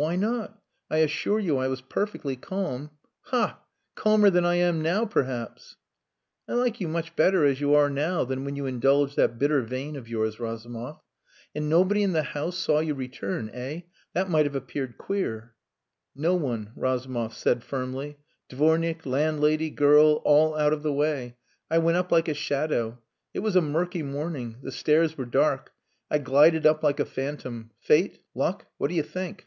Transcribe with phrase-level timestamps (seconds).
[0.00, 0.62] "Why not?
[0.88, 2.92] I assure you I was perfectly calm.
[3.22, 3.58] Ha!
[3.96, 5.74] Calmer than I am now perhaps."
[6.46, 9.60] "I like you much better as you are now than when you indulge that bitter
[9.62, 11.00] vein of yours, Razumov.
[11.52, 13.80] And nobody in the house saw you return eh?
[14.12, 15.56] That might have appeared queer."
[16.14, 18.18] "No one," Razumov said firmly.
[18.48, 21.34] "Dvornik, landlady, girl, all out of the way.
[21.68, 23.00] I went up like a shadow.
[23.34, 24.58] It was a murky morning.
[24.62, 25.72] The stairs were dark.
[26.08, 27.72] I glided up like a phantom.
[27.80, 28.20] Fate?
[28.32, 28.64] Luck?
[28.76, 29.46] What do you think?"